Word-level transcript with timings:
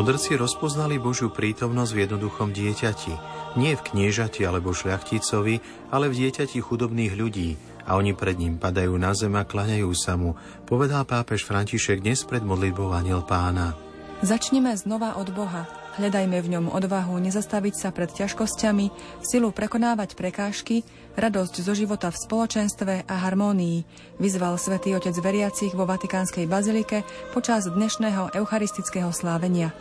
Mudrci 0.00 0.32
rozpoznali 0.32 0.96
Božiu 0.96 1.28
prítomnosť 1.28 1.92
v 1.92 2.00
jednoduchom 2.08 2.56
dieťati. 2.56 3.12
Nie 3.60 3.76
v 3.76 3.84
kniežati 3.84 4.48
alebo 4.48 4.72
šľachticovi, 4.72 5.60
ale 5.92 6.08
v 6.08 6.24
dieťati 6.24 6.56
chudobných 6.56 7.20
ľudí. 7.20 7.60
A 7.84 8.00
oni 8.00 8.16
pred 8.16 8.40
ním 8.40 8.56
padajú 8.56 8.96
na 8.96 9.12
zem 9.12 9.36
a 9.36 9.44
klaňajú 9.44 9.92
sa 9.92 10.16
mu, 10.16 10.40
povedal 10.64 11.04
pápež 11.04 11.44
František 11.44 12.00
dnes 12.00 12.24
pred 12.24 12.40
modlitbou 12.40 12.96
Aniel 12.96 13.20
pána. 13.28 13.76
Začneme 14.24 14.72
znova 14.72 15.20
od 15.20 15.36
Boha. 15.36 15.68
Hľadajme 16.00 16.38
v 16.40 16.48
ňom 16.48 16.66
odvahu 16.72 17.20
nezastaviť 17.20 17.74
sa 17.76 17.92
pred 17.92 18.08
ťažkosťami, 18.08 19.20
silu 19.20 19.52
prekonávať 19.52 20.16
prekážky, 20.16 20.80
radosť 21.20 21.60
zo 21.60 21.76
života 21.76 22.08
v 22.08 22.24
spoločenstve 22.24 23.04
a 23.04 23.14
harmónii, 23.28 23.84
vyzval 24.16 24.56
svätý 24.56 24.96
Otec 24.96 25.12
veriacich 25.20 25.76
vo 25.76 25.84
Vatikánskej 25.84 26.48
bazilike 26.48 27.04
počas 27.36 27.68
dnešného 27.68 28.32
eucharistického 28.32 29.12
slávenia. 29.12 29.76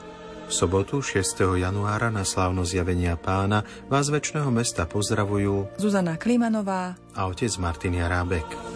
V 0.49 0.53
sobotu 0.57 0.97
6. 0.97 1.61
januára 1.61 2.09
na 2.09 2.25
slávno 2.25 2.65
zjavenia 2.65 3.13
pána 3.13 3.61
vás 3.85 4.09
väčšného 4.09 4.49
mesta 4.49 4.89
pozdravujú 4.89 5.77
Zuzana 5.77 6.17
Klimanová 6.17 6.97
a 7.13 7.29
otec 7.29 7.53
Martin 7.61 7.93
Jarábek. 7.93 8.68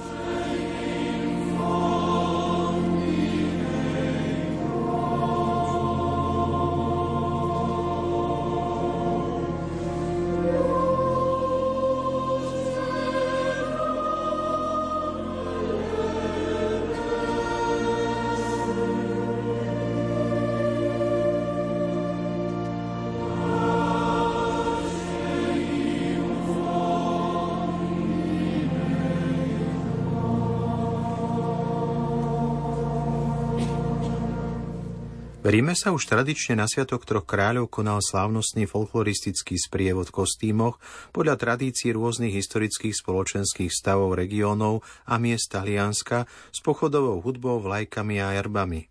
V 35.44 35.52
Ríme 35.52 35.76
sa 35.76 35.92
už 35.92 36.08
tradične 36.08 36.56
na 36.56 36.72
Sviatok 36.72 37.04
troch 37.04 37.28
kráľov 37.28 37.68
konal 37.68 38.00
slávnostný 38.00 38.64
folkloristický 38.64 39.60
sprievod 39.60 40.08
v 40.08 40.24
kostýmoch 40.24 40.80
podľa 41.12 41.36
tradícií 41.36 41.92
rôznych 41.92 42.32
historických 42.32 42.96
spoločenských 42.96 43.68
stavov 43.68 44.16
regiónov 44.16 44.88
a 45.04 45.20
miest 45.20 45.52
Talianska 45.52 46.32
s 46.48 46.64
pochodovou 46.64 47.20
hudbou, 47.20 47.60
vlajkami 47.60 48.24
a 48.24 48.40
erbami. 48.40 48.88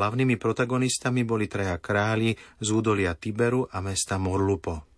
Hlavnými 0.00 0.40
protagonistami 0.40 1.20
boli 1.20 1.52
traja 1.52 1.76
králi 1.76 2.32
z 2.64 2.68
údolia 2.72 3.12
Tiberu 3.12 3.68
a 3.68 3.84
mesta 3.84 4.16
Morlupo. 4.16 4.89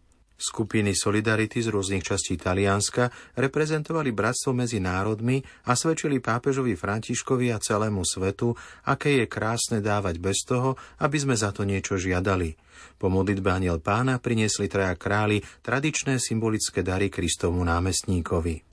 Skupiny 0.42 0.91
Solidarity 0.91 1.62
z 1.62 1.70
rôznych 1.70 2.03
častí 2.03 2.34
Talianska 2.34 3.14
reprezentovali 3.38 4.10
bratstvo 4.10 4.50
medzi 4.50 4.82
národmi 4.82 5.38
a 5.70 5.78
svedčili 5.78 6.19
pápežovi 6.19 6.75
Františkovi 6.75 7.54
a 7.54 7.62
celému 7.62 8.03
svetu, 8.03 8.58
aké 8.91 9.22
je 9.22 9.30
krásne 9.30 9.78
dávať 9.78 10.19
bez 10.19 10.42
toho, 10.42 10.75
aby 10.98 11.14
sme 11.14 11.38
za 11.38 11.54
to 11.54 11.62
niečo 11.62 11.94
žiadali. 11.94 12.58
Po 12.98 13.06
modlitbe 13.06 13.54
aniel 13.54 13.78
pána 13.78 14.19
priniesli 14.19 14.66
traja 14.66 14.98
králi 14.98 15.38
tradičné 15.62 16.19
symbolické 16.19 16.82
dary 16.82 17.06
Kristovmu 17.06 17.62
námestníkovi. 17.62 18.66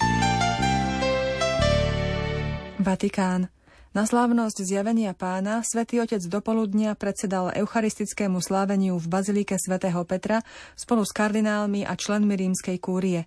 Vatikán. 2.82 3.59
Na 3.90 4.06
slávnosť 4.06 4.70
zjavenia 4.70 5.18
pána 5.18 5.66
svätý 5.66 5.98
Otec 5.98 6.22
dopoludnia 6.30 6.94
predsedal 6.94 7.50
eucharistickému 7.58 8.38
sláveniu 8.38 9.02
v 9.02 9.10
Bazilike 9.10 9.58
svätého 9.58 10.06
Petra 10.06 10.46
spolu 10.78 11.02
s 11.02 11.10
kardinálmi 11.10 11.90
a 11.90 11.98
členmi 11.98 12.38
rímskej 12.38 12.78
kúrie. 12.78 13.26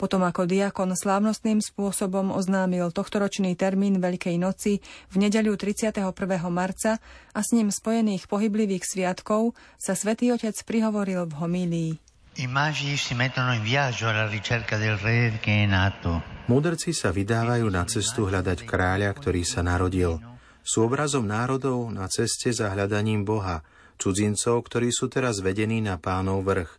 Potom 0.00 0.24
ako 0.24 0.48
diakon 0.48 0.96
slávnostným 0.96 1.60
spôsobom 1.60 2.32
oznámil 2.32 2.88
tohtoročný 2.88 3.52
termín 3.52 4.00
Veľkej 4.00 4.40
noci 4.40 4.80
v 5.12 5.28
nedeľu 5.28 5.60
31. 5.60 6.00
marca 6.48 6.96
a 7.36 7.40
s 7.44 7.52
ním 7.52 7.68
spojených 7.68 8.32
pohyblivých 8.32 8.88
sviatkov 8.88 9.52
sa 9.76 9.92
svätý 9.92 10.32
Otec 10.32 10.56
prihovoril 10.64 11.28
v 11.28 11.36
homílii. 11.36 12.07
I 12.38 12.46
si 12.94 13.14
mettono 13.18 13.52
in 13.52 13.62
viaggio 13.66 14.06
alla 14.06 14.28
ricerca 14.28 14.78
del 14.78 14.96
re 14.96 15.38
che 15.42 15.64
è 15.64 15.66
nato. 15.66 16.22
Mudrci 16.46 16.94
sa 16.94 17.10
vydávajú 17.10 17.66
na 17.66 17.82
cestu 17.82 18.30
hľadať 18.30 18.62
kráľa, 18.62 19.10
ktorý 19.10 19.42
sa 19.42 19.66
narodil. 19.66 20.22
Sú 20.62 20.86
obrazom 20.86 21.26
národov 21.26 21.90
na 21.90 22.06
ceste 22.06 22.54
za 22.54 22.70
hľadaním 22.70 23.26
Boha, 23.26 23.66
cudzincov, 23.98 24.62
ktorí 24.70 24.94
sú 24.94 25.10
teraz 25.10 25.42
vedení 25.42 25.82
na 25.82 25.98
pánov 25.98 26.46
vrch, 26.46 26.70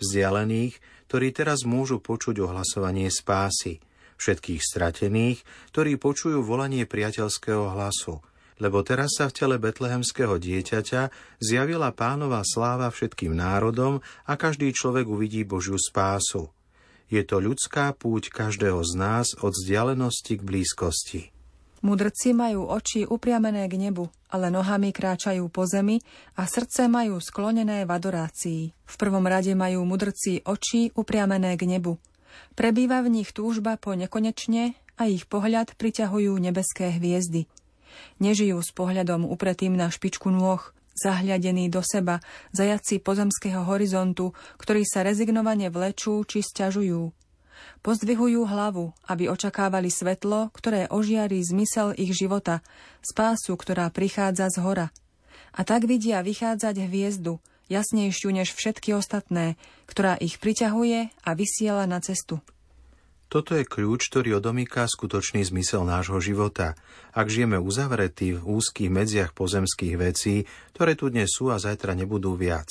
vzdialených, 0.00 0.80
ktorí 1.12 1.28
teraz 1.36 1.68
môžu 1.68 2.00
počuť 2.00 2.40
ohlasovanie 2.40 3.12
spásy, 3.12 3.84
všetkých 4.16 4.64
stratených, 4.64 5.44
ktorí 5.76 6.00
počujú 6.00 6.40
volanie 6.40 6.88
priateľského 6.88 7.68
hlasu– 7.76 8.24
lebo 8.62 8.86
teraz 8.86 9.18
sa 9.18 9.26
v 9.26 9.34
tele 9.34 9.56
betlehemského 9.58 10.38
dieťaťa 10.38 11.10
zjavila 11.42 11.90
pánova 11.90 12.46
sláva 12.46 12.86
všetkým 12.94 13.34
národom 13.34 13.98
a 14.22 14.38
každý 14.38 14.70
človek 14.70 15.10
uvidí 15.10 15.42
Božiu 15.42 15.74
spásu. 15.74 16.54
Je 17.10 17.26
to 17.26 17.42
ľudská 17.42 17.90
púť 17.98 18.30
každého 18.30 18.78
z 18.86 18.92
nás 18.94 19.34
od 19.42 19.50
vzdialenosti 19.50 20.38
k 20.38 20.46
blízkosti. 20.46 21.22
Mudrci 21.82 22.30
majú 22.30 22.70
oči 22.70 23.02
upriamené 23.02 23.66
k 23.66 23.74
nebu, 23.74 24.06
ale 24.30 24.54
nohami 24.54 24.94
kráčajú 24.94 25.50
po 25.50 25.66
zemi 25.66 25.98
a 26.38 26.46
srdce 26.46 26.86
majú 26.86 27.18
sklonené 27.18 27.82
v 27.82 27.90
adorácii. 27.90 28.62
V 28.70 28.94
prvom 28.94 29.26
rade 29.26 29.50
majú 29.58 29.82
mudrci 29.82 30.46
oči 30.46 30.94
upriamené 30.94 31.58
k 31.58 31.66
nebu. 31.66 31.98
Prebýva 32.54 33.02
v 33.02 33.18
nich 33.18 33.34
túžba 33.34 33.74
po 33.74 33.98
nekonečne 33.98 34.78
a 34.94 35.10
ich 35.10 35.26
pohľad 35.26 35.74
priťahujú 35.74 36.32
nebeské 36.38 36.94
hviezdy. 37.02 37.50
Nežijú 38.20 38.60
s 38.60 38.70
pohľadom 38.74 39.26
upretým 39.26 39.74
na 39.74 39.88
špičku 39.88 40.28
nôh, 40.30 40.60
zahľadení 40.96 41.72
do 41.72 41.80
seba, 41.80 42.20
zajaci 42.52 43.00
pozemského 43.00 43.64
horizontu, 43.64 44.36
ktorí 44.60 44.84
sa 44.84 45.02
rezignovane 45.02 45.72
vlečú 45.72 46.20
či 46.28 46.44
sťažujú. 46.44 47.12
Pozdvihujú 47.82 48.46
hlavu, 48.46 48.94
aby 49.06 49.30
očakávali 49.30 49.90
svetlo, 49.90 50.50
ktoré 50.54 50.90
ožiarí 50.90 51.42
zmysel 51.42 51.94
ich 51.98 52.14
života, 52.14 52.62
spásu, 53.02 53.54
ktorá 53.54 53.90
prichádza 53.90 54.50
z 54.50 54.62
hora. 54.62 54.86
A 55.52 55.66
tak 55.66 55.86
vidia 55.86 56.22
vychádzať 56.22 56.88
hviezdu, 56.88 57.42
jasnejšiu 57.70 58.30
než 58.34 58.54
všetky 58.54 58.94
ostatné, 58.96 59.60
ktorá 59.86 60.16
ich 60.18 60.38
priťahuje 60.38 61.10
a 61.22 61.30
vysiela 61.34 61.84
na 61.86 61.98
cestu. 62.02 62.40
Toto 63.32 63.56
je 63.56 63.64
kľúč, 63.64 64.12
ktorý 64.12 64.44
odomýka 64.44 64.84
skutočný 64.84 65.40
zmysel 65.40 65.88
nášho 65.88 66.20
života. 66.20 66.76
Ak 67.16 67.32
žijeme 67.32 67.56
uzavretí 67.56 68.36
v 68.36 68.44
úzkých 68.44 68.92
medziach 68.92 69.32
pozemských 69.32 69.96
vecí, 69.96 70.44
ktoré 70.76 70.92
tu 70.92 71.08
dnes 71.08 71.32
sú 71.32 71.48
a 71.48 71.56
zajtra 71.56 71.96
nebudú 71.96 72.36
viac. 72.36 72.68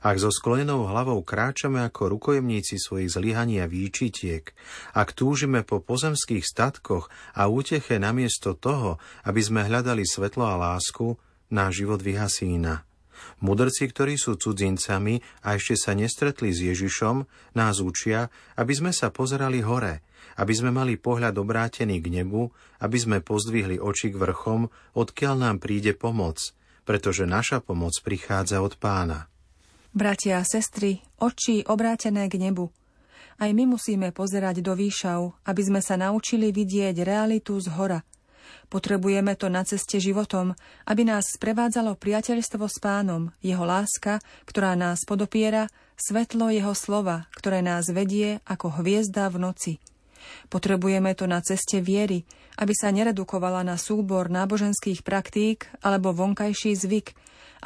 Ak 0.00 0.16
so 0.16 0.32
sklonenou 0.32 0.88
hlavou 0.88 1.20
kráčame 1.20 1.84
ako 1.84 2.16
rukojemníci 2.16 2.80
svojich 2.80 3.12
zlyhaní 3.12 3.60
a 3.60 3.68
výčitiek, 3.68 4.56
ak 4.96 5.12
túžime 5.12 5.68
po 5.68 5.84
pozemských 5.84 6.48
statkoch 6.48 7.12
a 7.36 7.52
úteche 7.52 8.00
namiesto 8.00 8.56
toho, 8.56 8.96
aby 9.28 9.44
sme 9.44 9.68
hľadali 9.68 10.08
svetlo 10.08 10.48
a 10.48 10.56
lásku, 10.56 11.20
náš 11.52 11.84
život 11.84 12.00
vyhasína. 12.00 12.88
Mudrci, 13.40 13.88
ktorí 13.88 14.20
sú 14.20 14.36
cudzincami 14.36 15.20
a 15.46 15.56
ešte 15.56 15.76
sa 15.76 15.92
nestretli 15.96 16.52
s 16.52 16.60
Ježišom, 16.60 17.24
nás 17.56 17.80
učia, 17.80 18.28
aby 18.56 18.72
sme 18.76 18.90
sa 18.92 19.08
pozerali 19.08 19.64
hore, 19.64 20.04
aby 20.36 20.52
sme 20.52 20.70
mali 20.72 21.00
pohľad 21.00 21.36
obrátený 21.38 22.00
k 22.04 22.20
nebu, 22.20 22.52
aby 22.80 22.98
sme 22.98 23.18
pozdvihli 23.24 23.80
oči 23.80 24.12
k 24.12 24.20
vrchom, 24.20 24.68
odkiaľ 24.96 25.34
nám 25.36 25.56
príde 25.62 25.92
pomoc, 25.96 26.52
pretože 26.88 27.28
naša 27.28 27.62
pomoc 27.62 27.94
prichádza 28.02 28.60
od 28.64 28.76
pána. 28.76 29.30
Bratia 29.90 30.38
a 30.38 30.46
sestry, 30.46 31.02
oči 31.18 31.66
obrátené 31.66 32.30
k 32.30 32.38
nebu. 32.38 32.70
Aj 33.40 33.50
my 33.56 33.64
musíme 33.64 34.12
pozerať 34.12 34.60
do 34.60 34.76
výšav, 34.76 35.48
aby 35.48 35.62
sme 35.64 35.80
sa 35.80 35.96
naučili 35.96 36.52
vidieť 36.52 37.00
realitu 37.00 37.56
z 37.56 37.72
hora. 37.72 38.04
Potrebujeme 38.70 39.34
to 39.34 39.50
na 39.50 39.66
ceste 39.66 39.98
životom, 39.98 40.54
aby 40.86 41.02
nás 41.02 41.34
sprevádzalo 41.34 41.98
priateľstvo 41.98 42.70
s 42.70 42.78
pánom, 42.78 43.34
jeho 43.42 43.66
láska, 43.66 44.22
ktorá 44.46 44.78
nás 44.78 45.02
podopiera, 45.02 45.66
svetlo 45.98 46.54
jeho 46.54 46.70
slova, 46.78 47.26
ktoré 47.34 47.66
nás 47.66 47.90
vedie 47.90 48.38
ako 48.46 48.78
hviezda 48.78 49.26
v 49.26 49.36
noci. 49.42 49.72
Potrebujeme 50.46 51.18
to 51.18 51.26
na 51.26 51.42
ceste 51.42 51.82
viery, 51.82 52.22
aby 52.62 52.70
sa 52.70 52.94
neredukovala 52.94 53.66
na 53.66 53.74
súbor 53.74 54.30
náboženských 54.30 55.02
praktík 55.02 55.66
alebo 55.82 56.14
vonkajší 56.14 56.78
zvyk, 56.78 57.16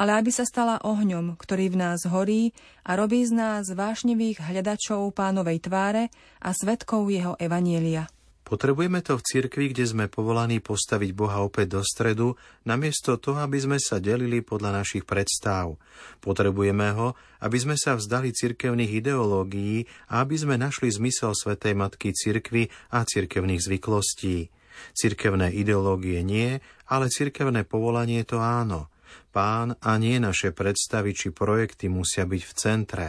ale 0.00 0.16
aby 0.16 0.30
sa 0.32 0.48
stala 0.48 0.80
ohňom, 0.80 1.36
ktorý 1.36 1.68
v 1.74 1.80
nás 1.84 2.06
horí 2.08 2.56
a 2.86 2.96
robí 2.96 3.22
z 3.26 3.34
nás 3.34 3.68
vášnivých 3.68 4.40
hľadačov 4.40 5.12
pánovej 5.12 5.60
tváre 5.68 6.08
a 6.40 6.50
svetkov 6.56 7.10
jeho 7.10 7.36
evanielia. 7.36 8.13
Potrebujeme 8.44 9.00
to 9.00 9.16
v 9.16 9.24
cirkvi, 9.24 9.72
kde 9.72 9.88
sme 9.88 10.04
povolaní 10.12 10.60
postaviť 10.60 11.16
Boha 11.16 11.40
opäť 11.40 11.80
do 11.80 11.82
stredu, 11.82 12.36
namiesto 12.68 13.16
toho, 13.16 13.40
aby 13.40 13.56
sme 13.56 13.80
sa 13.80 13.96
delili 13.96 14.44
podľa 14.44 14.84
našich 14.84 15.08
predstav. 15.08 15.80
Potrebujeme 16.20 16.92
ho, 16.92 17.16
aby 17.40 17.56
sme 17.56 17.80
sa 17.80 17.96
vzdali 17.96 18.36
cirkevných 18.36 19.00
ideológií 19.00 19.88
a 20.12 20.20
aby 20.20 20.36
sme 20.36 20.60
našli 20.60 20.92
zmysel 20.92 21.32
Svetej 21.32 21.72
Matky 21.72 22.12
cirkvy 22.12 22.68
a 22.92 23.08
cirkevných 23.08 23.64
zvyklostí. 23.64 24.52
Cirkevné 24.92 25.48
ideológie 25.56 26.20
nie, 26.20 26.60
ale 26.92 27.08
cirkevné 27.08 27.64
povolanie 27.64 28.28
to 28.28 28.44
áno. 28.44 28.92
Pán 29.32 29.74
a 29.82 29.98
nie 29.98 30.20
naše 30.22 30.54
predstavy 30.54 31.16
či 31.16 31.34
projekty 31.34 31.90
musia 31.90 32.22
byť 32.28 32.42
v 32.44 32.52
centre. 32.54 33.06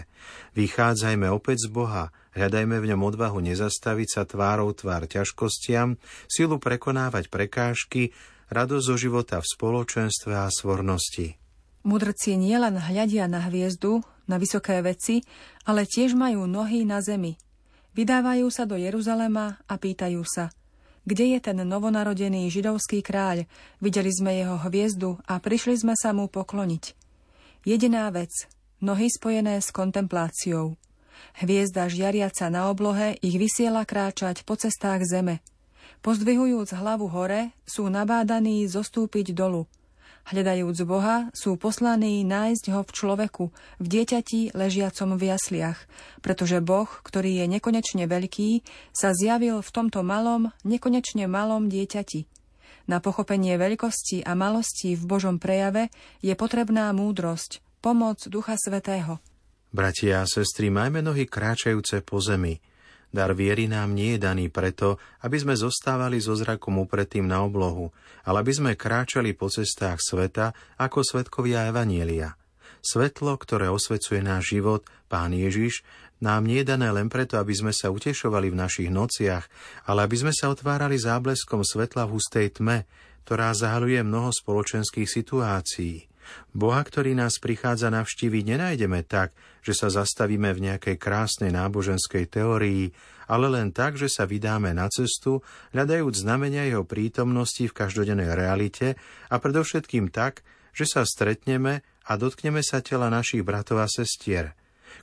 Vychádzajme 0.57 1.27
opäť 1.29 1.67
z 1.67 1.75
Boha, 1.75 2.09
hľadajme 2.35 2.77
v 2.77 2.89
ňom 2.93 3.01
odvahu 3.01 3.39
nezastaviť 3.41 4.07
sa 4.11 4.23
tvárou 4.27 4.69
tvár 4.75 5.07
ťažkostiam, 5.09 5.97
silu 6.27 6.61
prekonávať 6.61 7.31
prekážky, 7.31 8.11
radosť 8.53 8.85
zo 8.85 8.95
života 8.99 9.41
v 9.41 9.49
spoločenstve 9.49 10.35
a 10.35 10.51
svornosti. 10.51 11.39
Mudrci 11.87 12.37
nielen 12.37 12.77
hľadia 12.77 13.25
na 13.25 13.47
hviezdu, 13.47 14.05
na 14.29 14.37
vysoké 14.37 14.83
veci, 14.83 15.25
ale 15.63 15.87
tiež 15.87 16.13
majú 16.13 16.45
nohy 16.45 16.85
na 16.85 17.01
zemi. 17.01 17.39
Vydávajú 17.95 18.51
sa 18.51 18.67
do 18.67 18.75
Jeruzalema 18.75 19.57
a 19.65 19.73
pýtajú 19.79 20.21
sa– 20.27 20.51
kde 21.05 21.37
je 21.37 21.39
ten 21.39 21.61
novonarodený 21.61 22.49
židovský 22.49 23.05
kráľ? 23.05 23.45
Videli 23.77 24.09
sme 24.09 24.41
jeho 24.41 24.57
hviezdu 24.57 25.21
a 25.29 25.37
prišli 25.37 25.77
sme 25.77 25.93
sa 25.93 26.17
mu 26.17 26.25
pokloniť. 26.25 26.97
Jediná 27.61 28.09
vec, 28.09 28.49
nohy 28.81 29.13
spojené 29.13 29.61
s 29.61 29.69
kontempláciou. 29.69 30.73
Hviezda 31.39 31.91
žiariaca 31.91 32.47
na 32.47 32.67
oblohe 32.71 33.19
ich 33.19 33.35
vysiela 33.35 33.83
kráčať 33.83 34.47
po 34.47 34.59
cestách 34.59 35.03
zeme. 35.03 35.43
Pozdvihujúc 36.05 36.75
hlavu 36.75 37.09
hore, 37.09 37.53
sú 37.65 37.87
nabádaní 37.89 38.65
zostúpiť 38.69 39.33
dolu– 39.33 39.65
Hľadajúc 40.25 40.89
Boha, 40.89 41.29
sú 41.37 41.53
poslaní 41.53 42.25
nájsť 42.25 42.73
ho 42.73 42.81
v 42.81 42.89
človeku, 42.89 43.45
v 43.77 43.85
dieťati 43.85 44.57
ležiacom 44.57 45.21
v 45.21 45.29
jasliach, 45.29 45.77
pretože 46.25 46.65
Boh, 46.65 46.89
ktorý 46.89 47.37
je 47.37 47.45
nekonečne 47.45 48.09
veľký, 48.09 48.65
sa 48.89 49.13
zjavil 49.13 49.61
v 49.61 49.69
tomto 49.69 50.01
malom, 50.01 50.49
nekonečne 50.65 51.29
malom 51.29 51.69
dieťati. 51.69 52.25
Na 52.89 52.97
pochopenie 53.05 53.53
veľkosti 53.61 54.25
a 54.25 54.33
malosti 54.33 54.97
v 54.97 55.03
Božom 55.05 55.37
prejave 55.37 55.93
je 56.25 56.33
potrebná 56.33 56.89
múdrosť, 56.89 57.61
pomoc 57.85 58.17
Ducha 58.25 58.57
Svetého. 58.57 59.21
Bratia 59.75 60.23
a 60.23 60.25
sestry, 60.25 60.71
majme 60.71 61.03
nohy 61.03 61.27
kráčajúce 61.27 61.99
po 61.99 62.23
zemi, 62.23 62.63
Dar 63.11 63.35
viery 63.35 63.67
nám 63.67 63.91
nie 63.91 64.15
je 64.15 64.23
daný 64.23 64.47
preto, 64.47 64.99
aby 65.19 65.35
sme 65.35 65.55
zostávali 65.55 66.19
so 66.23 66.31
zrakom 66.31 66.79
upretým 66.79 67.27
na 67.27 67.43
oblohu, 67.43 67.91
ale 68.23 68.39
aby 68.39 68.55
sme 68.55 68.71
kráčali 68.79 69.35
po 69.35 69.51
cestách 69.51 69.99
sveta 69.99 70.55
ako 70.79 71.03
svetkovia 71.03 71.67
Evanielia. 71.67 72.39
Svetlo, 72.79 73.35
ktoré 73.35 73.67
osvecuje 73.67 74.23
náš 74.23 74.55
život, 74.55 74.87
Pán 75.11 75.35
Ježiš, 75.35 75.83
nám 76.23 76.47
nie 76.47 76.63
je 76.63 76.71
dané 76.71 76.95
len 76.95 77.11
preto, 77.11 77.35
aby 77.35 77.51
sme 77.51 77.75
sa 77.75 77.91
utešovali 77.91 78.55
v 78.55 78.59
našich 78.59 78.87
nociach, 78.87 79.43
ale 79.91 80.07
aby 80.07 80.15
sme 80.15 80.31
sa 80.31 80.51
otvárali 80.55 80.95
zábleskom 80.95 81.67
svetla 81.67 82.07
v 82.07 82.15
hustej 82.15 82.47
tme, 82.63 82.87
ktorá 83.27 83.51
zahaluje 83.51 83.99
mnoho 84.07 84.31
spoločenských 84.31 85.07
situácií. 85.07 86.14
Boha, 86.51 86.81
ktorý 86.81 87.17
nás 87.17 87.37
prichádza 87.41 87.91
navštíviť, 87.91 88.43
nenájdeme 88.55 89.03
tak, 89.03 89.35
že 89.65 89.73
sa 89.73 89.89
zastavíme 89.89 90.53
v 90.53 90.71
nejakej 90.71 90.95
krásnej 91.01 91.51
náboženskej 91.51 92.29
teórii, 92.29 92.93
ale 93.25 93.49
len 93.49 93.73
tak, 93.73 93.97
že 93.97 94.05
sa 94.05 94.29
vydáme 94.29 94.73
na 94.77 94.85
cestu, 94.87 95.41
hľadajúc 95.73 96.13
znamenia 96.13 96.69
jeho 96.69 96.85
prítomnosti 96.85 97.65
v 97.65 97.73
každodennej 97.73 98.37
realite 98.37 98.95
a 99.33 99.35
predovšetkým 99.41 100.13
tak, 100.13 100.45
že 100.75 100.85
sa 100.85 101.01
stretneme 101.07 101.81
a 102.05 102.11
dotkneme 102.19 102.61
sa 102.61 102.83
tela 102.85 103.09
našich 103.09 103.41
bratov 103.41 103.81
a 103.81 103.89
sestier. 103.89 104.53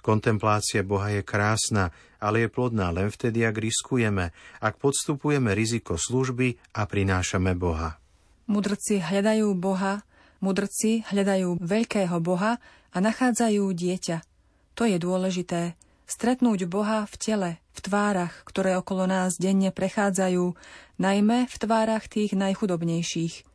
Kontemplácia 0.03 0.83
Boha 0.83 1.15
je 1.15 1.23
krásna, 1.23 1.91
ale 2.23 2.47
je 2.47 2.49
plodná 2.51 2.95
len 2.95 3.11
vtedy, 3.11 3.43
ak 3.43 3.59
riskujeme, 3.59 4.31
ak 4.63 4.79
podstupujeme 4.79 5.55
riziko 5.55 5.99
služby 5.99 6.79
a 6.79 6.87
prinášame 6.87 7.55
Boha. 7.59 7.99
Mudrci 8.47 9.03
hľadajú 9.03 9.55
Boha, 9.59 10.03
Mudrci 10.43 11.07
hľadajú 11.07 11.63
veľkého 11.63 12.19
Boha 12.19 12.59
a 12.91 12.97
nachádzajú 12.99 13.63
dieťa. 13.71 14.27
To 14.75 14.83
je 14.83 14.99
dôležité. 14.99 15.79
Stretnúť 16.03 16.67
Boha 16.67 17.07
v 17.07 17.15
tele, 17.15 17.51
v 17.71 17.79
tvárach, 17.79 18.35
ktoré 18.43 18.75
okolo 18.75 19.07
nás 19.07 19.39
denne 19.39 19.71
prechádzajú, 19.71 20.59
najmä 20.99 21.47
v 21.47 21.57
tvárach 21.63 22.11
tých 22.11 22.35
najchudobnejších. 22.35 23.47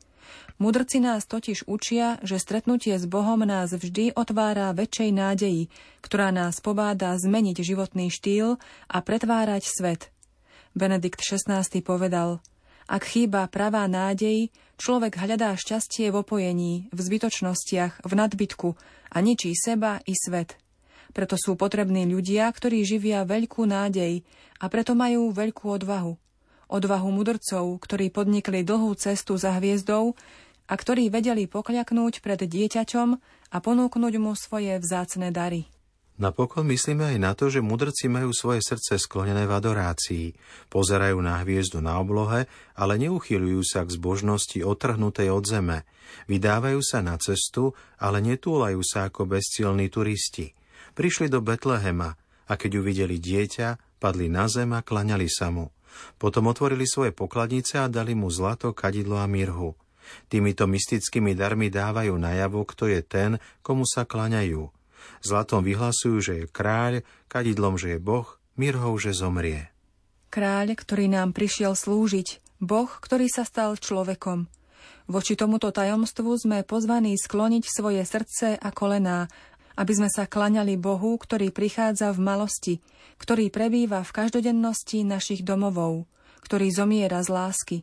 Mudrci 0.63 1.03
nás 1.03 1.27
totiž 1.27 1.67
učia, 1.67 2.23
že 2.23 2.39
stretnutie 2.39 2.95
s 2.95 3.03
Bohom 3.03 3.43
nás 3.43 3.75
vždy 3.75 4.15
otvára 4.15 4.71
väčšej 4.71 5.11
nádeji, 5.11 5.63
ktorá 5.99 6.31
nás 6.31 6.63
pobáda 6.63 7.13
zmeniť 7.19 7.67
životný 7.67 8.07
štýl 8.09 8.57
a 8.87 8.97
pretvárať 9.03 9.67
svet. 9.67 10.07
Benedikt 10.71 11.19
XVI 11.19 11.67
povedal– 11.83 12.39
ak 12.87 13.03
chýba 13.03 13.51
pravá 13.51 13.83
nádej, 13.83 14.47
človek 14.77 15.17
hľadá 15.17 15.57
šťastie 15.57 16.13
v 16.13 16.21
opojení, 16.21 16.73
v 16.93 16.99
zbytočnostiach, 17.01 18.05
v 18.05 18.11
nadbytku 18.13 18.69
a 19.11 19.17
ničí 19.19 19.53
seba 19.57 19.99
i 20.05 20.13
svet. 20.13 20.55
Preto 21.11 21.33
sú 21.33 21.57
potrební 21.57 22.05
ľudia, 22.05 22.45
ktorí 22.53 22.85
živia 22.85 23.25
veľkú 23.25 23.65
nádej 23.65 24.21
a 24.61 24.65
preto 24.69 24.93
majú 24.93 25.33
veľkú 25.33 25.65
odvahu. 25.65 26.13
Odvahu 26.67 27.09
mudrcov, 27.09 27.79
ktorí 27.79 28.11
podnikli 28.11 28.61
dlhú 28.61 28.91
cestu 28.99 29.39
za 29.39 29.55
hviezdou 29.55 30.13
a 30.67 30.73
ktorí 30.75 31.07
vedeli 31.07 31.47
pokľaknúť 31.47 32.19
pred 32.19 32.43
dieťaťom 32.43 33.09
a 33.51 33.57
ponúknuť 33.63 34.13
mu 34.19 34.35
svoje 34.35 34.75
vzácne 34.83 35.31
dary. 35.31 35.76
Napokon 36.17 36.65
myslíme 36.73 37.13
aj 37.13 37.17
na 37.21 37.37
to, 37.37 37.45
že 37.53 37.61
mudrci 37.61 38.09
majú 38.09 38.33
svoje 38.33 38.65
srdce 38.65 38.97
sklonené 38.97 39.45
v 39.45 39.53
adorácii. 39.53 40.33
Pozerajú 40.65 41.21
na 41.21 41.45
hviezdu 41.45 41.77
na 41.77 42.01
oblohe, 42.01 42.49
ale 42.73 42.97
neuchyľujú 43.05 43.61
sa 43.61 43.85
k 43.85 43.93
zbožnosti 43.93 44.57
otrhnutej 44.65 45.29
od 45.29 45.45
zeme. 45.45 45.85
Vydávajú 46.25 46.81
sa 46.81 47.05
na 47.05 47.21
cestu, 47.21 47.77
ale 48.01 48.25
netúlajú 48.25 48.81
sa 48.81 49.13
ako 49.13 49.29
bezcielní 49.29 49.93
turisti. 49.93 50.57
Prišli 50.97 51.29
do 51.29 51.37
Betlehema 51.37 52.17
a 52.49 52.53
keď 52.57 52.81
uvideli 52.81 53.21
dieťa, 53.21 54.01
padli 54.01 54.25
na 54.25 54.49
zem 54.49 54.73
a 54.73 54.81
klaňali 54.81 55.29
sa 55.29 55.53
mu. 55.53 55.69
Potom 56.17 56.49
otvorili 56.49 56.89
svoje 56.89 57.13
pokladnice 57.13 57.77
a 57.77 57.85
dali 57.85 58.17
mu 58.17 58.33
zlato, 58.33 58.73
kadidlo 58.73 59.21
a 59.21 59.29
mirhu. 59.29 59.77
Týmito 60.33 60.65
mystickými 60.65 61.37
darmi 61.37 61.69
dávajú 61.69 62.17
najavo, 62.17 62.65
kto 62.65 62.89
je 62.89 63.05
ten, 63.05 63.37
komu 63.61 63.85
sa 63.85 64.01
klaňajú– 64.09 64.73
Zlatom 65.21 65.65
vyhlasujú, 65.65 66.17
že 66.21 66.33
je 66.39 66.45
kráľ, 66.45 67.03
kadidlom, 67.27 67.75
že 67.75 67.95
je 67.95 67.99
boh, 67.99 68.27
mirhou, 68.57 68.95
že 68.97 69.13
zomrie. 69.13 69.69
Kráľ, 70.33 70.75
ktorý 70.75 71.07
nám 71.07 71.31
prišiel 71.31 71.73
slúžiť, 71.73 72.59
boh, 72.59 72.89
ktorý 72.89 73.31
sa 73.31 73.47
stal 73.47 73.77
človekom. 73.79 74.49
Voči 75.07 75.39
tomuto 75.39 75.71
tajomstvu 75.71 76.31
sme 76.35 76.57
pozvaní 76.67 77.15
skloniť 77.15 77.63
svoje 77.63 78.03
srdce 78.03 78.59
a 78.59 78.69
kolená, 78.75 79.31
aby 79.77 79.93
sme 79.93 80.09
sa 80.11 80.27
klaňali 80.27 80.75
Bohu, 80.75 81.15
ktorý 81.15 81.53
prichádza 81.53 82.11
v 82.11 82.19
malosti, 82.19 82.75
ktorý 83.21 83.47
prebýva 83.53 84.03
v 84.03 84.11
každodennosti 84.11 85.05
našich 85.07 85.45
domovov, 85.45 86.09
ktorý 86.43 86.67
zomiera 86.73 87.23
z 87.23 87.29
lásky, 87.29 87.77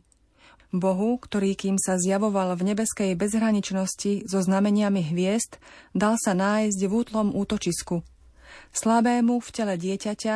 Bohu, 0.77 1.17
ktorý 1.17 1.57
kým 1.57 1.75
sa 1.81 1.97
zjavoval 1.97 2.53
v 2.59 2.71
nebeskej 2.71 3.17
bezhraničnosti 3.17 4.29
so 4.29 4.39
znameniami 4.39 5.01
hviezd, 5.01 5.57
dal 5.95 6.15
sa 6.21 6.37
nájsť 6.37 6.79
v 6.85 6.91
útlom 6.91 7.27
útočisku. 7.33 8.05
Slabému 8.75 9.41
v 9.41 9.49
tele 9.49 9.75
dieťaťa, 9.75 10.35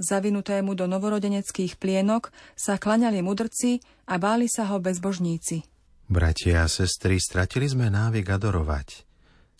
zavinutému 0.00 0.72
do 0.78 0.88
novorodeneckých 0.88 1.76
plienok, 1.76 2.32
sa 2.56 2.80
klaňali 2.80 3.20
mudrci 3.20 3.84
a 4.08 4.16
báli 4.16 4.48
sa 4.48 4.70
ho 4.72 4.80
bezbožníci. 4.80 5.66
Bratia 6.10 6.64
a 6.64 6.68
sestry, 6.70 7.20
stratili 7.20 7.68
sme 7.68 7.92
návyk 7.92 8.26
adorovať. 8.30 9.04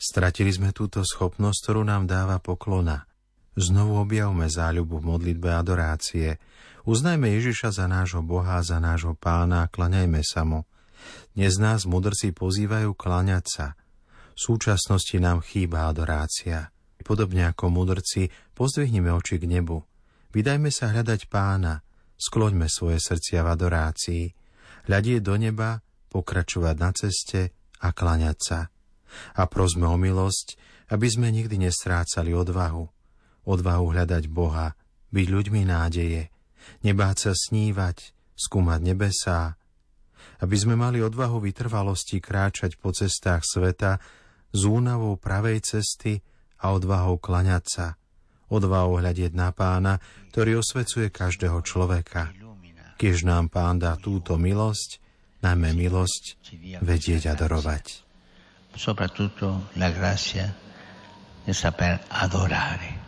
Stratili 0.01 0.49
sme 0.49 0.73
túto 0.73 1.05
schopnosť, 1.05 1.59
ktorú 1.61 1.85
nám 1.85 2.09
dáva 2.09 2.41
poklona. 2.41 3.10
Znovu 3.61 4.01
objavme 4.01 4.49
záľubu 4.49 5.05
v 5.05 5.09
modlitbe 5.13 5.53
adorácie– 5.53 6.35
Uznajme 6.89 7.29
Ježiša 7.37 7.77
za 7.77 7.85
nášho 7.85 8.25
Boha, 8.25 8.57
za 8.65 8.81
nášho 8.81 9.13
pána, 9.13 9.69
klaňajme 9.69 10.25
sa 10.25 10.49
mu. 10.49 10.65
Dnes 11.37 11.61
nás 11.61 11.85
mudrci 11.85 12.33
pozývajú 12.33 12.97
kláňať 12.97 13.45
sa. 13.45 13.67
V 14.33 14.39
súčasnosti 14.41 15.13
nám 15.21 15.45
chýba 15.45 15.93
adorácia. 15.93 16.73
Podobne 17.05 17.53
ako 17.53 17.69
mudrci, 17.69 18.33
pozdvihnime 18.57 19.13
oči 19.13 19.37
k 19.37 19.45
nebu. 19.45 19.85
Vydajme 20.33 20.73
sa 20.73 20.89
hľadať 20.89 21.29
pána, 21.29 21.85
skloňme 22.17 22.65
svoje 22.65 22.97
srdcia 22.97 23.45
v 23.45 23.49
adorácii. 23.53 24.25
Hľadie 24.89 25.21
do 25.21 25.37
neba, 25.37 25.85
pokračovať 26.09 26.77
na 26.81 26.91
ceste 26.97 27.53
a 27.85 27.93
kláňať 27.93 28.39
sa. 28.41 28.61
A 29.37 29.45
prosme 29.45 29.85
o 29.85 30.01
milosť, 30.01 30.57
aby 30.97 31.07
sme 31.13 31.29
nikdy 31.29 31.61
nestrácali 31.61 32.33
odvahu. 32.33 33.00
Odvahu 33.49 33.97
hľadať 33.97 34.25
Boha, 34.29 34.77
byť 35.11 35.27
ľuďmi 35.27 35.63
nádeje, 35.67 36.31
nebáť 36.87 37.17
sa 37.29 37.33
snívať, 37.35 38.13
skúmať 38.37 38.81
nebesá, 38.85 39.61
aby 40.41 40.57
sme 40.57 40.77
mali 40.77 41.05
odvahu 41.05 41.45
vytrvalosti 41.45 42.21
kráčať 42.21 42.81
po 42.81 42.93
cestách 42.97 43.45
sveta 43.45 44.01
z 44.51 44.63
únavou 44.65 45.21
pravej 45.21 45.61
cesty 45.61 46.25
a 46.61 46.73
odvahou 46.73 47.21
klaňať 47.21 47.65
sa, 47.69 47.87
odvahou 48.49 49.01
hľadieť 49.01 49.33
na 49.37 49.53
pána, 49.53 50.01
ktorý 50.33 50.61
osvecuje 50.61 51.13
každého 51.13 51.61
človeka. 51.65 52.33
Kiež 53.01 53.25
nám 53.25 53.49
pán 53.49 53.81
dá 53.81 53.97
túto 53.97 54.37
milosť, 54.37 55.01
najmä 55.41 55.73
milosť 55.73 56.37
vedieť 56.85 57.33
a 57.33 57.35
darovať. 57.37 58.05
Soprattutto 58.77 59.73
la 59.81 59.89
grazia 59.91 60.53
di 61.43 61.51
saper 61.57 61.99
adorare. 62.13 63.00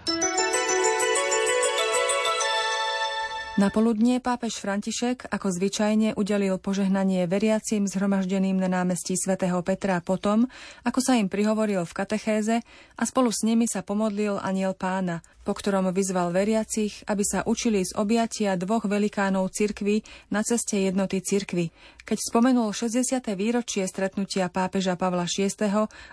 Na 3.60 3.68
poludnie 3.68 4.16
pápež 4.16 4.64
František 4.64 5.28
ako 5.28 5.52
zvyčajne 5.52 6.16
udelil 6.16 6.56
požehnanie 6.56 7.28
veriacim 7.28 7.84
zhromaždeným 7.84 8.56
na 8.56 8.64
námestí 8.64 9.12
svätého 9.12 9.60
Petra 9.60 10.00
potom, 10.00 10.48
ako 10.88 11.04
sa 11.04 11.20
im 11.20 11.28
prihovoril 11.28 11.84
v 11.84 11.92
katechéze 11.92 12.64
a 12.96 13.02
spolu 13.04 13.28
s 13.28 13.44
nimi 13.44 13.68
sa 13.68 13.84
pomodlil 13.84 14.40
aniel 14.40 14.72
pána, 14.72 15.20
po 15.42 15.52
ktorom 15.54 15.90
vyzval 15.90 16.30
veriacich, 16.30 17.02
aby 17.06 17.22
sa 17.26 17.42
učili 17.46 17.82
z 17.82 17.94
objatia 17.98 18.54
dvoch 18.58 18.86
velikánov 18.86 19.50
cirkvy 19.50 20.06
na 20.30 20.46
ceste 20.46 20.78
jednoty 20.78 21.22
cirkvy, 21.22 21.74
keď 22.06 22.18
spomenul 22.18 22.70
60. 22.74 23.22
výročie 23.34 23.86
stretnutia 23.86 24.50
pápeža 24.50 24.94
Pavla 24.94 25.26
VI. 25.26 25.50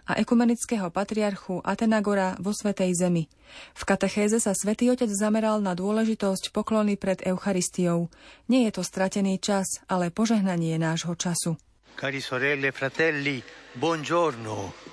a 0.05 0.11
ekumenického 0.17 0.89
patriarchu 0.89 1.61
Atenagora 1.61 2.37
vo 2.41 2.53
Svetej 2.53 2.93
Zemi. 2.97 3.29
V 3.73 3.83
katechéze 3.85 4.37
sa 4.37 4.53
svätý 4.53 4.93
Otec 4.93 5.09
zameral 5.09 5.61
na 5.61 5.73
dôležitosť 5.73 6.53
poklony 6.53 6.97
pred 6.97 7.21
Eucharistiou. 7.25 8.13
Nie 8.49 8.69
je 8.69 8.77
to 8.77 8.83
stratený 8.85 9.41
čas, 9.41 9.81
ale 9.89 10.13
požehnanie 10.13 10.77
nášho 10.77 11.17
času. 11.17 11.57
Cari 11.97 12.21
sorelle, 12.21 12.71
fratelli, 12.71 13.43
buongiorno 13.75 14.89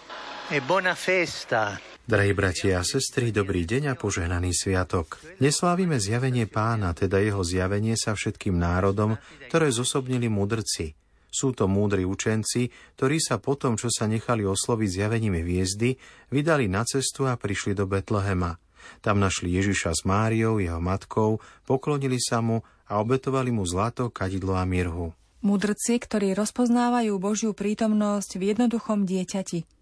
e 0.48 0.60
buona 0.60 0.94
festa. 0.94 1.95
Drahí 2.06 2.38
bratia 2.38 2.78
a 2.78 2.86
sestry, 2.86 3.34
dobrý 3.34 3.66
deň 3.66 3.90
a 3.90 3.94
požehnaný 3.98 4.54
sviatok. 4.54 5.18
Neslávime 5.42 5.98
zjavenie 5.98 6.46
pána, 6.46 6.94
teda 6.94 7.18
jeho 7.18 7.42
zjavenie 7.42 7.98
sa 7.98 8.14
všetkým 8.14 8.54
národom, 8.54 9.18
ktoré 9.50 9.74
zosobnili 9.74 10.30
mudrci. 10.30 10.94
Sú 11.26 11.50
to 11.50 11.66
múdri 11.66 12.06
učenci, 12.06 12.70
ktorí 12.94 13.18
sa 13.18 13.42
potom, 13.42 13.74
čo 13.74 13.90
sa 13.90 14.06
nechali 14.06 14.46
osloviť 14.46 14.86
zjavením 14.86 15.42
hviezdy, 15.42 15.98
vydali 16.30 16.70
na 16.70 16.86
cestu 16.86 17.26
a 17.26 17.34
prišli 17.34 17.74
do 17.74 17.90
Betlehema. 17.90 18.54
Tam 19.02 19.18
našli 19.18 19.58
Ježiša 19.58 19.90
s 19.98 20.06
Máriou, 20.06 20.62
jeho 20.62 20.78
matkou, 20.78 21.42
poklonili 21.66 22.22
sa 22.22 22.38
mu 22.38 22.62
a 22.86 23.02
obetovali 23.02 23.50
mu 23.50 23.66
zlato, 23.66 24.14
kadidlo 24.14 24.54
a 24.54 24.62
mirhu. 24.62 25.10
Mudrci, 25.42 25.98
ktorí 25.98 26.38
rozpoznávajú 26.38 27.18
Božiu 27.18 27.50
prítomnosť 27.50 28.38
v 28.38 28.54
jednoduchom 28.54 29.02
dieťati– 29.10 29.66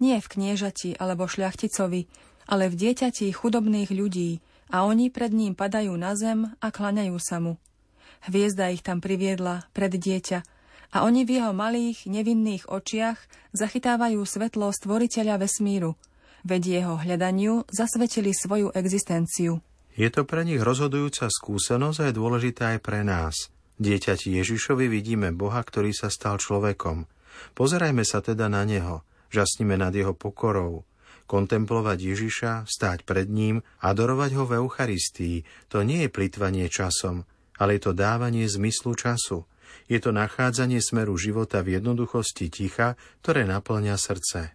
nie 0.00 0.16
v 0.18 0.26
kniežati 0.26 0.96
alebo 0.96 1.28
šľachticovi, 1.28 2.08
ale 2.50 2.66
v 2.66 2.74
dieťati 2.74 3.30
chudobných 3.30 3.94
ľudí 3.94 4.42
a 4.72 4.88
oni 4.88 5.12
pred 5.12 5.30
ním 5.30 5.54
padajú 5.54 5.94
na 5.94 6.18
zem 6.18 6.50
a 6.58 6.68
klaňajú 6.72 7.16
sa 7.22 7.38
mu. 7.38 7.60
Hviezda 8.26 8.74
ich 8.74 8.82
tam 8.82 8.98
priviedla 8.98 9.70
pred 9.70 9.92
dieťa 9.94 10.42
a 10.90 11.06
oni 11.06 11.22
v 11.22 11.38
jeho 11.38 11.52
malých, 11.54 12.10
nevinných 12.10 12.66
očiach 12.66 13.18
zachytávajú 13.54 14.18
svetlo 14.26 14.74
stvoriteľa 14.74 15.38
vesmíru, 15.38 15.94
veď 16.42 16.82
jeho 16.82 16.94
hľadaniu 16.98 17.68
zasvetili 17.70 18.34
svoju 18.34 18.74
existenciu. 18.74 19.62
Je 19.94 20.08
to 20.10 20.26
pre 20.26 20.42
nich 20.42 20.62
rozhodujúca 20.62 21.28
skúsenosť 21.30 21.98
a 22.00 22.04
je 22.10 22.18
dôležitá 22.18 22.64
aj 22.74 22.78
pre 22.82 23.04
nás. 23.06 23.34
Dieťati 23.80 24.36
Ježišovi 24.36 24.90
vidíme 24.92 25.32
Boha, 25.32 25.60
ktorý 25.64 25.94
sa 25.96 26.12
stal 26.12 26.36
človekom. 26.36 27.08
Pozerajme 27.56 28.04
sa 28.04 28.20
teda 28.20 28.50
na 28.50 28.66
Neho– 28.66 29.00
žasnime 29.30 29.78
nad 29.78 29.94
jeho 29.94 30.12
pokorou, 30.12 30.84
kontemplovať 31.30 31.98
Ježiša, 32.02 32.52
stáť 32.66 33.06
pred 33.06 33.30
ním, 33.30 33.62
adorovať 33.78 34.30
ho 34.34 34.44
v 34.44 34.58
Eucharistii, 34.66 35.46
to 35.70 35.86
nie 35.86 36.04
je 36.04 36.10
plitvanie 36.10 36.66
časom, 36.66 37.22
ale 37.54 37.78
je 37.78 37.86
to 37.86 37.92
dávanie 37.94 38.50
zmyslu 38.50 38.98
času. 38.98 39.46
Je 39.86 40.02
to 40.02 40.10
nachádzanie 40.10 40.82
smeru 40.82 41.14
života 41.14 41.62
v 41.62 41.78
jednoduchosti 41.78 42.50
ticha, 42.50 42.98
ktoré 43.22 43.46
naplňa 43.46 43.94
srdce. 43.94 44.54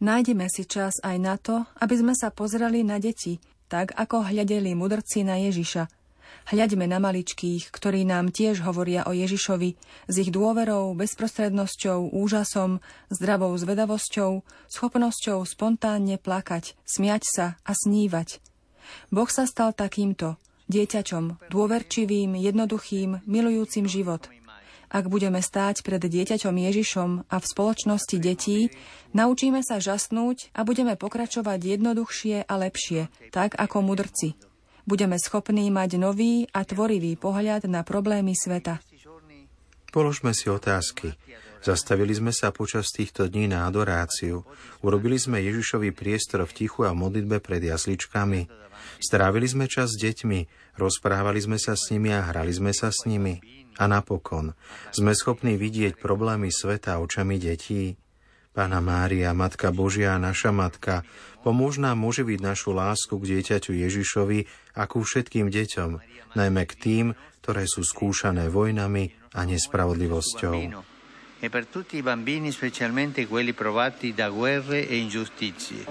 Nájdeme 0.00 0.48
si 0.48 0.64
čas 0.64 0.96
aj 1.04 1.16
na 1.20 1.36
to, 1.36 1.68
aby 1.80 1.94
sme 2.00 2.14
sa 2.16 2.32
pozreli 2.32 2.80
na 2.80 2.96
deti, 2.96 3.40
tak 3.68 3.92
ako 3.92 4.24
hľadeli 4.24 4.72
mudrci 4.72 5.28
na 5.28 5.36
Ježiša– 5.36 5.84
Hľaďme 6.44 6.84
na 6.84 7.00
maličkých, 7.00 7.72
ktorí 7.72 8.04
nám 8.04 8.28
tiež 8.28 8.60
hovoria 8.68 9.08
o 9.08 9.16
Ježišovi, 9.16 9.80
s 10.12 10.14
ich 10.20 10.28
dôverou, 10.28 10.92
bezprostrednosťou, 10.92 12.12
úžasom, 12.12 12.84
zdravou 13.08 13.56
zvedavosťou, 13.56 14.44
schopnosťou 14.68 15.40
spontánne 15.48 16.20
plakať, 16.20 16.76
smiať 16.84 17.22
sa 17.24 17.46
a 17.64 17.72
snívať. 17.72 18.44
Boh 19.08 19.30
sa 19.32 19.48
stal 19.48 19.72
takýmto, 19.72 20.36
dieťačom, 20.68 21.48
dôverčivým, 21.48 22.36
jednoduchým, 22.36 23.24
milujúcim 23.24 23.88
život. 23.88 24.28
Ak 24.92 25.08
budeme 25.08 25.40
stáť 25.40 25.80
pred 25.80 25.98
dieťaťom 25.98 26.54
Ježišom 26.54 27.10
a 27.32 27.36
v 27.40 27.48
spoločnosti 27.48 28.16
detí, 28.20 28.68
naučíme 29.16 29.64
sa 29.64 29.80
žasnúť 29.80 30.52
a 30.52 30.62
budeme 30.62 30.94
pokračovať 30.94 31.80
jednoduchšie 31.80 32.44
a 32.44 32.54
lepšie, 32.60 33.08
tak 33.32 33.56
ako 33.56 33.80
mudrci 33.80 34.36
budeme 34.84 35.16
schopní 35.20 35.68
mať 35.72 35.96
nový 36.00 36.48
a 36.52 36.64
tvorivý 36.64 37.16
pohľad 37.16 37.68
na 37.68 37.84
problémy 37.84 38.36
sveta. 38.36 38.80
Položme 39.92 40.34
si 40.34 40.50
otázky. 40.50 41.14
Zastavili 41.64 42.12
sme 42.12 42.28
sa 42.28 42.52
počas 42.52 42.92
týchto 42.92 43.24
dní 43.24 43.48
na 43.48 43.64
adoráciu. 43.64 44.44
Urobili 44.84 45.16
sme 45.16 45.40
Ježišovi 45.40 45.96
priestor 45.96 46.44
v 46.44 46.52
tichu 46.52 46.84
a 46.84 46.92
modlitbe 46.92 47.40
pred 47.40 47.64
jasličkami. 47.64 48.52
Strávili 49.00 49.48
sme 49.48 49.64
čas 49.64 49.96
s 49.96 50.00
deťmi, 50.02 50.44
rozprávali 50.76 51.40
sme 51.40 51.56
sa 51.56 51.72
s 51.72 51.88
nimi 51.88 52.12
a 52.12 52.20
hrali 52.20 52.52
sme 52.52 52.76
sa 52.76 52.92
s 52.92 53.08
nimi. 53.08 53.40
A 53.80 53.88
napokon, 53.88 54.52
sme 54.92 55.16
schopní 55.16 55.56
vidieť 55.56 55.96
problémy 55.96 56.52
sveta 56.52 57.00
očami 57.00 57.40
detí. 57.40 57.96
Pána 58.54 58.78
Mária, 58.78 59.34
Matka 59.34 59.74
Božia, 59.74 60.14
naša 60.14 60.54
Matka, 60.54 61.02
pomôž 61.42 61.82
nám 61.82 62.06
oživiť 62.06 62.38
našu 62.38 62.70
lásku 62.70 63.10
k 63.18 63.24
dieťaťu 63.34 63.74
Ježišovi 63.74 64.46
a 64.78 64.86
ku 64.86 65.02
všetkým 65.02 65.50
deťom, 65.50 65.90
najmä 66.38 66.62
k 66.70 66.74
tým, 66.78 67.06
ktoré 67.42 67.66
sú 67.66 67.82
skúšané 67.82 68.46
vojnami 68.46 69.10
a 69.34 69.42
nespravodlivosťou. 69.42 70.56
E 71.44 71.50
per 71.50 71.66
tutti 71.66 71.98
i 71.98 72.06
bambini, 72.06 72.54
specialmente 72.54 73.26
quelli 73.26 73.52
provati 73.52 74.14
da 74.14 74.30
guerre 74.30 74.86
e 74.86 74.96
ingiustizie. 75.02 75.84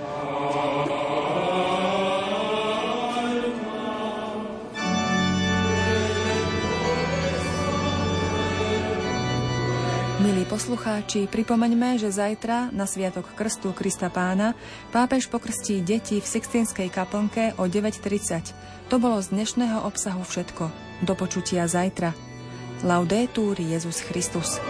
Milí 10.24 10.48
poslucháči, 10.48 11.28
pripomeňme, 11.28 12.00
že 12.00 12.08
zajtra 12.08 12.72
na 12.72 12.88
Sviatok 12.88 13.36
Krstu 13.36 13.76
Krista 13.76 14.08
Pána 14.08 14.56
pápež 14.96 15.28
pokrstí 15.28 15.84
deti 15.84 16.24
v 16.24 16.24
Sixtinskej 16.24 16.88
kaplnke 16.88 17.52
o 17.60 17.68
9.30. 17.68 18.56
To 18.88 19.04
bolo 19.04 19.20
z 19.20 19.36
dnešného 19.36 19.84
obsahu 19.84 20.24
všetko. 20.24 20.72
Do 21.04 21.14
počutia 21.20 21.68
zajtra. 21.68 22.16
Laudetur 22.88 23.60
Jezus 23.60 24.00
Christus. 24.00 24.64